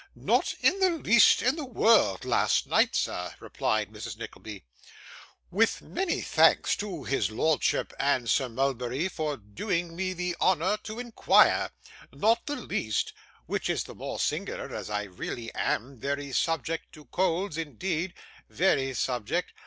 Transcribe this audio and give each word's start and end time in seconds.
'Not 0.15 0.55
the 0.63 0.89
least 1.05 1.43
in 1.43 1.57
the 1.57 1.63
world 1.63 2.25
last 2.25 2.65
night, 2.65 2.95
sir,' 2.95 3.35
replied 3.39 3.91
Mrs. 3.91 4.17
Nickleby, 4.17 4.63
'with 5.51 5.79
many 5.83 6.21
thanks 6.21 6.75
to 6.77 7.03
his 7.03 7.29
lordship 7.29 7.93
and 7.99 8.27
Sir 8.27 8.49
Mulberry 8.49 9.07
for 9.07 9.37
doing 9.37 9.95
me 9.95 10.13
the 10.13 10.35
honour 10.41 10.77
to 10.85 10.97
inquire; 10.97 11.69
not 12.11 12.47
the 12.47 12.55
least 12.55 13.13
which 13.45 13.69
is 13.69 13.83
the 13.83 13.93
more 13.93 14.17
singular, 14.17 14.73
as 14.75 14.89
I 14.89 15.03
really 15.03 15.53
am 15.53 15.99
very 15.99 16.31
subject 16.31 16.91
to 16.93 17.05
colds, 17.05 17.55
indeed 17.55 18.15
very 18.49 18.95
subject. 18.95 19.53